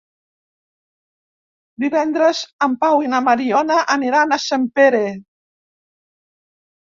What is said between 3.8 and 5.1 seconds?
aniran a Sempere.